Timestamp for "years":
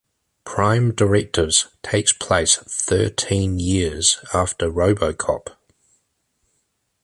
3.59-4.17